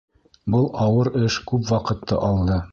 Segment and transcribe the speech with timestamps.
[0.55, 2.63] Был ауыр эш күп ваҡытты алды.